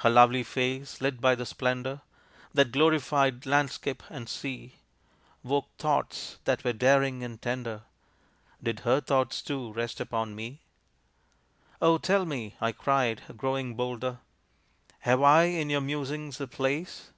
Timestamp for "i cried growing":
12.60-13.74